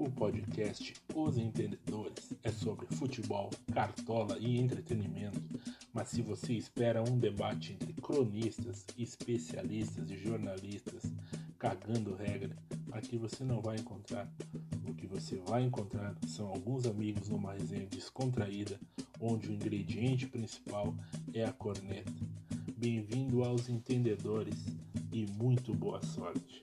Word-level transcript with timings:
O 0.00 0.10
podcast 0.10 0.94
Os 1.14 1.36
Entendedores 1.36 2.32
é 2.42 2.50
sobre 2.50 2.86
futebol, 2.86 3.50
cartola 3.70 4.38
e 4.38 4.58
entretenimento, 4.58 5.38
mas 5.92 6.08
se 6.08 6.22
você 6.22 6.54
espera 6.54 7.02
um 7.02 7.18
debate 7.18 7.74
entre 7.74 7.92
cronistas, 7.92 8.86
especialistas 8.96 10.10
e 10.10 10.16
jornalistas 10.16 11.02
cagando 11.58 12.14
regra, 12.14 12.56
aqui 12.92 13.18
você 13.18 13.44
não 13.44 13.60
vai 13.60 13.76
encontrar. 13.76 14.26
O 14.88 14.94
que 14.94 15.06
você 15.06 15.36
vai 15.36 15.64
encontrar 15.64 16.16
são 16.26 16.48
alguns 16.48 16.86
amigos 16.86 17.28
numa 17.28 17.52
resenha 17.52 17.84
descontraída, 17.84 18.80
onde 19.20 19.50
o 19.50 19.52
ingrediente 19.52 20.26
principal 20.26 20.94
é 21.34 21.44
a 21.44 21.52
corneta. 21.52 22.10
Bem-vindo 22.74 23.44
aos 23.44 23.68
Entendedores 23.68 24.64
e 25.12 25.26
muito 25.32 25.74
boa 25.74 26.00
sorte. 26.02 26.62